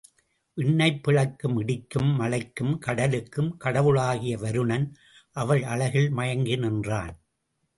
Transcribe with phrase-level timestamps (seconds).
[0.57, 4.87] விண்ணைப் பிளக்கும் இடிக்கும் மழைக்கும் கடலுக்கும் கடவுளாகிய வருணன்
[5.31, 7.15] அவள் அழகில் மயங்கி நின்றான்.